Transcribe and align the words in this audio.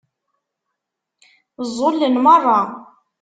Ẓẓulen 1.67 2.15
meṛṛa. 2.23 2.61